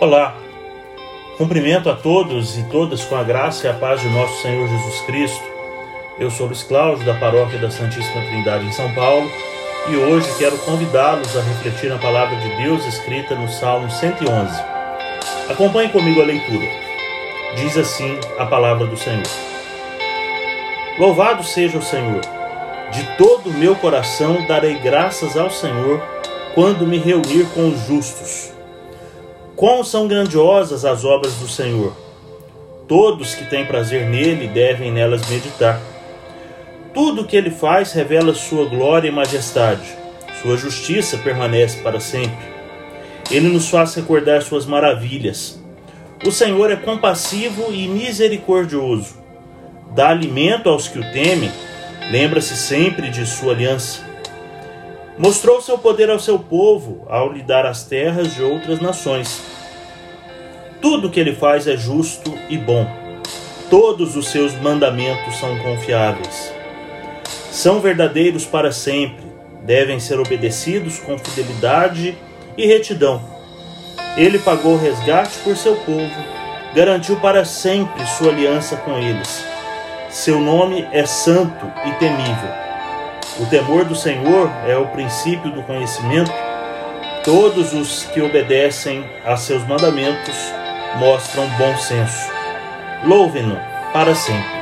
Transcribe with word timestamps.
Olá, 0.00 0.36
cumprimento 1.36 1.90
a 1.90 1.94
todos 1.96 2.56
e 2.56 2.62
todas 2.70 3.02
com 3.02 3.16
a 3.16 3.24
graça 3.24 3.66
e 3.66 3.70
a 3.70 3.74
paz 3.74 4.00
de 4.00 4.08
nosso 4.10 4.40
Senhor 4.42 4.68
Jesus 4.68 5.00
Cristo. 5.00 5.42
Eu 6.20 6.30
sou 6.30 6.46
Luiz 6.46 6.62
Cláudio, 6.62 7.04
da 7.04 7.14
Paróquia 7.14 7.58
da 7.58 7.68
Santíssima 7.68 8.22
Trindade 8.26 8.64
em 8.64 8.70
São 8.70 8.94
Paulo, 8.94 9.28
e 9.88 9.96
hoje 9.96 10.28
quero 10.38 10.56
convidá-los 10.58 11.36
a 11.36 11.40
refletir 11.40 11.90
na 11.90 11.98
palavra 11.98 12.36
de 12.36 12.48
Deus 12.62 12.86
escrita 12.86 13.34
no 13.34 13.48
Salmo 13.48 13.90
111. 13.90 14.62
Acompanhe 15.50 15.88
comigo 15.88 16.22
a 16.22 16.26
leitura. 16.26 16.68
Diz 17.56 17.76
assim 17.76 18.20
a 18.38 18.46
palavra 18.46 18.86
do 18.86 18.96
Senhor: 18.96 19.26
Louvado 20.96 21.42
seja 21.42 21.76
o 21.76 21.82
Senhor! 21.82 22.20
De 22.92 23.02
todo 23.16 23.50
o 23.50 23.54
meu 23.54 23.74
coração 23.74 24.46
darei 24.46 24.78
graças 24.78 25.36
ao 25.36 25.50
Senhor 25.50 26.00
quando 26.54 26.86
me 26.86 26.98
reunir 26.98 27.46
com 27.52 27.70
os 27.70 27.80
justos. 27.88 28.57
Quão 29.58 29.82
são 29.82 30.06
grandiosas 30.06 30.84
as 30.84 31.04
obras 31.04 31.34
do 31.34 31.48
Senhor! 31.48 31.92
Todos 32.86 33.34
que 33.34 33.44
têm 33.44 33.66
prazer 33.66 34.06
nele 34.06 34.46
devem 34.46 34.92
nelas 34.92 35.28
meditar. 35.28 35.82
Tudo 36.94 37.22
o 37.22 37.24
que 37.26 37.36
ele 37.36 37.50
faz 37.50 37.92
revela 37.92 38.32
sua 38.34 38.66
glória 38.66 39.08
e 39.08 39.10
majestade. 39.10 39.96
Sua 40.40 40.56
justiça 40.56 41.18
permanece 41.18 41.80
para 41.80 41.98
sempre. 41.98 42.46
Ele 43.32 43.48
nos 43.48 43.68
faz 43.68 43.96
recordar 43.96 44.42
suas 44.42 44.64
maravilhas. 44.64 45.60
O 46.24 46.30
Senhor 46.30 46.70
é 46.70 46.76
compassivo 46.76 47.72
e 47.72 47.88
misericordioso. 47.88 49.16
Dá 49.90 50.10
alimento 50.10 50.68
aos 50.68 50.86
que 50.86 51.00
o 51.00 51.12
temem. 51.12 51.50
Lembra-se 52.12 52.54
sempre 52.54 53.10
de 53.10 53.26
sua 53.26 53.54
aliança. 53.54 54.07
Mostrou 55.18 55.60
seu 55.60 55.76
poder 55.76 56.08
ao 56.10 56.20
seu 56.20 56.38
povo 56.38 57.04
ao 57.08 57.32
lhe 57.32 57.42
dar 57.42 57.66
as 57.66 57.82
terras 57.82 58.36
de 58.36 58.42
outras 58.42 58.80
nações. 58.80 59.42
Tudo 60.80 61.10
que 61.10 61.18
ele 61.18 61.34
faz 61.34 61.66
é 61.66 61.76
justo 61.76 62.32
e 62.48 62.56
bom. 62.56 62.86
Todos 63.68 64.16
os 64.16 64.28
seus 64.28 64.54
mandamentos 64.54 65.36
são 65.38 65.58
confiáveis. 65.58 66.54
São 67.50 67.80
verdadeiros 67.80 68.46
para 68.46 68.70
sempre, 68.70 69.24
devem 69.64 69.98
ser 69.98 70.20
obedecidos 70.20 71.00
com 71.00 71.18
fidelidade 71.18 72.16
e 72.56 72.66
retidão. 72.66 73.20
Ele 74.16 74.38
pagou 74.38 74.76
resgate 74.76 75.36
por 75.38 75.56
seu 75.56 75.74
povo, 75.78 76.14
garantiu 76.76 77.16
para 77.16 77.44
sempre 77.44 78.06
sua 78.06 78.30
aliança 78.30 78.76
com 78.76 78.96
eles. 78.96 79.44
Seu 80.10 80.40
nome 80.40 80.86
é 80.92 81.04
santo 81.04 81.66
e 81.84 81.92
temível. 81.98 82.67
O 83.38 83.46
temor 83.46 83.84
do 83.84 83.94
Senhor 83.94 84.50
é 84.66 84.76
o 84.76 84.86
princípio 84.86 85.52
do 85.52 85.62
conhecimento. 85.62 86.32
Todos 87.22 87.72
os 87.72 88.02
que 88.06 88.20
obedecem 88.20 89.08
a 89.24 89.36
seus 89.36 89.64
mandamentos 89.64 90.34
mostram 90.96 91.46
bom 91.50 91.76
senso. 91.76 92.32
Louvem-no 93.04 93.56
para 93.92 94.12
sempre. 94.16 94.58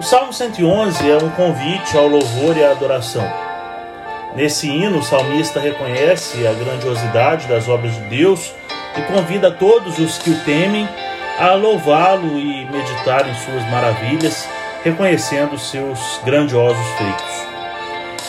O 0.00 0.02
Salmo 0.02 0.32
111 0.32 1.10
é 1.10 1.16
um 1.18 1.28
convite 1.30 1.98
ao 1.98 2.08
louvor 2.08 2.56
e 2.56 2.64
à 2.64 2.70
adoração. 2.70 3.30
Nesse 4.34 4.68
hino, 4.68 5.00
o 5.00 5.02
salmista 5.02 5.60
reconhece 5.60 6.46
a 6.46 6.54
grandiosidade 6.54 7.46
das 7.46 7.68
obras 7.68 7.94
de 7.94 8.00
Deus 8.04 8.54
e 8.96 9.02
convida 9.02 9.50
todos 9.50 9.98
os 9.98 10.16
que 10.16 10.30
o 10.30 10.40
temem 10.44 10.88
a 11.38 11.52
louvá-lo 11.52 12.38
e 12.38 12.64
meditar 12.70 13.28
em 13.28 13.34
suas 13.34 13.68
maravilhas 13.70 14.48
reconhecendo 14.82 15.58
seus 15.58 16.20
grandiosos 16.24 16.86
feitos. 16.98 17.52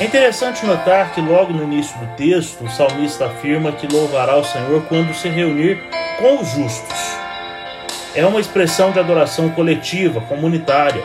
É 0.00 0.04
interessante 0.04 0.64
notar 0.64 1.12
que 1.12 1.20
logo 1.20 1.52
no 1.52 1.62
início 1.64 1.96
do 1.98 2.06
texto, 2.16 2.64
o 2.64 2.70
salmista 2.70 3.26
afirma 3.26 3.72
que 3.72 3.86
louvará 3.86 4.36
o 4.36 4.44
Senhor 4.44 4.82
quando 4.88 5.14
se 5.14 5.28
reunir 5.28 5.82
com 6.18 6.40
os 6.40 6.48
justos. 6.50 6.98
É 8.14 8.24
uma 8.26 8.40
expressão 8.40 8.90
de 8.90 8.98
adoração 8.98 9.48
coletiva, 9.50 10.20
comunitária. 10.22 11.02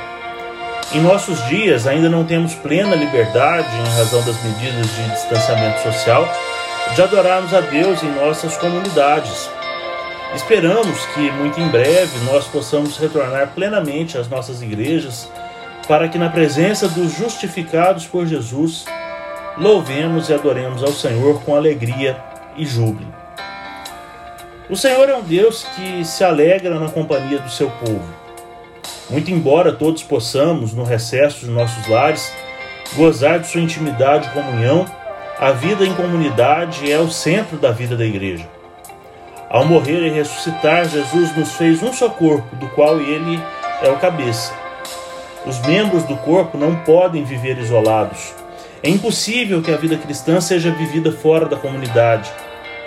Em 0.94 1.02
nossos 1.02 1.46
dias, 1.48 1.86
ainda 1.86 2.10
não 2.10 2.24
temos 2.24 2.56
plena 2.56 2.96
liberdade, 2.96 3.68
em 3.78 3.98
razão 3.98 4.24
das 4.24 4.42
medidas 4.42 4.90
de 4.96 5.10
distanciamento 5.10 5.82
social, 5.84 6.28
de 6.96 7.02
adorarmos 7.02 7.54
a 7.54 7.60
Deus 7.60 8.02
em 8.02 8.10
nossas 8.12 8.56
comunidades. 8.58 9.50
Esperamos 10.38 11.04
que 11.08 11.32
muito 11.32 11.60
em 11.60 11.68
breve 11.68 12.20
nós 12.32 12.46
possamos 12.46 12.96
retornar 12.96 13.54
plenamente 13.56 14.20
às 14.20 14.30
nossas 14.30 14.62
igrejas 14.62 15.28
para 15.88 16.08
que 16.08 16.20
na 16.20 16.30
presença 16.30 16.88
dos 16.88 17.12
justificados 17.18 18.06
por 18.06 18.28
Jesus 18.28 18.86
louvemos 19.58 20.30
e 20.30 20.36
adoremos 20.36 20.84
ao 20.84 20.92
Senhor 20.92 21.42
com 21.42 21.56
alegria 21.56 22.24
e 22.56 22.68
júbilo. 22.68 23.12
O 24.70 24.76
Senhor 24.76 25.10
é 25.10 25.16
um 25.16 25.24
Deus 25.24 25.64
que 25.76 26.06
se 26.06 26.24
alegra 26.24 26.80
na 26.80 26.92
companhia 26.92 27.40
do 27.40 27.50
seu 27.50 27.72
povo. 27.72 28.08
Muito 29.10 29.32
embora 29.32 29.74
todos 29.74 30.04
possamos, 30.04 30.72
no 30.72 30.84
recesso 30.84 31.48
de 31.48 31.52
nossos 31.52 31.88
lares, 31.88 32.32
gozar 32.96 33.40
de 33.40 33.48
sua 33.48 33.62
intimidade 33.62 34.28
e 34.28 34.34
comunhão, 34.34 34.86
a 35.40 35.52
vida 35.52 35.84
em 35.84 35.96
comunidade 35.96 36.90
é 36.92 37.00
o 37.00 37.10
centro 37.10 37.58
da 37.58 37.72
vida 37.72 37.98
da 37.98 38.06
igreja. 38.06 38.57
Ao 39.50 39.64
morrer 39.64 40.06
e 40.06 40.10
ressuscitar, 40.10 40.90
Jesus 40.90 41.36
nos 41.36 41.54
fez 41.54 41.82
um 41.82 41.94
só 41.94 42.10
corpo, 42.10 42.56
do 42.58 42.68
qual 42.70 43.00
ele 43.00 43.42
é 43.82 43.90
o 43.90 43.98
cabeça. 43.98 44.54
Os 45.46 45.60
membros 45.62 46.04
do 46.04 46.18
corpo 46.18 46.58
não 46.58 46.76
podem 46.76 47.24
viver 47.24 47.58
isolados. 47.58 48.34
É 48.84 48.90
impossível 48.90 49.62
que 49.62 49.72
a 49.72 49.78
vida 49.78 49.98
cristã 49.98 50.42
seja 50.42 50.72
vivida 50.72 51.12
fora 51.12 51.46
da 51.46 51.56
comunidade, 51.56 52.30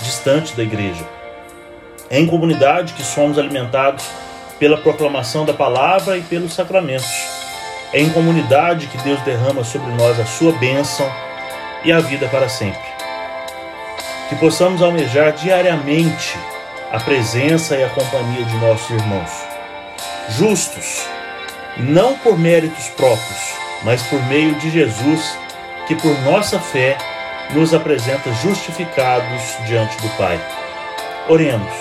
distante 0.03 0.55
da 0.55 0.63
igreja. 0.63 1.05
É 2.11 2.21
em 2.21 2.27
comunidade 2.27 2.93
que 2.93 3.03
somos 3.03 3.39
alimentados 3.39 4.07
pela 4.59 4.77
proclamação 4.77 5.47
da 5.47 5.55
palavra 5.55 6.19
e 6.19 6.23
pelos 6.23 6.53
sacramentos. 6.53 7.11
É 7.93 8.01
em 8.01 8.11
comunidade 8.11 8.87
que 8.89 8.99
Deus 8.99 9.21
derrama 9.23 9.65
sobre 9.65 9.91
nós 9.93 10.21
a 10.21 10.27
sua 10.27 10.53
bênção 10.53 11.11
e 11.85 11.91
a 11.91 12.01
vida 12.01 12.29
para 12.29 12.49
sempre. 12.49 13.00
Que 14.31 14.37
possamos 14.37 14.81
almejar 14.81 15.33
diariamente 15.33 16.39
a 16.91 16.99
presença 16.99 17.77
e 17.77 17.85
a 17.85 17.89
companhia 17.91 18.45
de 18.45 18.57
nossos 18.59 18.89
irmãos, 18.89 19.31
justos, 20.31 21.05
não 21.77 22.17
por 22.19 22.39
méritos 22.39 22.89
próprios, 22.91 23.55
mas 23.83 24.03
por 24.05 24.23
meio 24.27 24.55
de 24.55 24.71
Jesus, 24.71 25.37
que 25.87 25.97
por 25.97 26.17
nossa 26.23 26.61
fé 26.61 26.97
nos 27.55 27.75
apresenta 27.75 28.33
justificados 28.35 29.57
diante 29.67 30.01
do 30.01 30.09
Pai. 30.17 30.41
Oremos. 31.29 31.73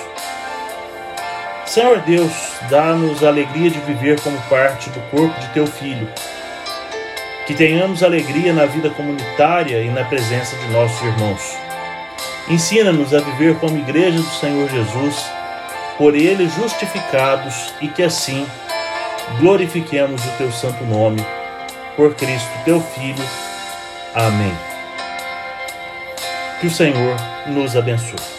Senhor 1.68 2.00
Deus, 2.02 2.32
dá-nos 2.68 3.24
a 3.24 3.28
alegria 3.28 3.70
de 3.70 3.80
viver 3.82 4.20
como 4.22 4.42
parte 4.50 4.90
do 4.90 5.00
corpo 5.12 5.40
de 5.40 5.48
teu 5.50 5.68
Filho. 5.68 6.10
Que 7.46 7.54
tenhamos 7.54 8.02
alegria 8.02 8.52
na 8.54 8.66
vida 8.66 8.90
comunitária 8.90 9.84
e 9.84 9.90
na 9.90 10.04
presença 10.04 10.56
de 10.56 10.68
nossos 10.72 11.00
irmãos. 11.04 11.69
Ensina-nos 12.50 13.14
a 13.14 13.20
viver 13.20 13.60
como 13.60 13.78
igreja 13.78 14.18
do 14.18 14.30
Senhor 14.30 14.68
Jesus, 14.70 15.24
por 15.98 16.16
ele 16.16 16.50
justificados 16.50 17.74
e 17.80 17.88
que 17.88 18.02
assim 18.02 18.48
glorifiquemos 19.40 20.26
o 20.26 20.32
teu 20.38 20.52
santo 20.52 20.84
nome. 20.86 21.24
Por 21.96 22.16
Cristo, 22.16 22.50
teu 22.66 22.82
Filho. 22.82 23.24
Amém. 24.16 24.58
Que 26.60 26.68
o 26.68 26.72
Senhor 26.72 27.16
nos 27.48 27.76
abençoe. 27.76 28.39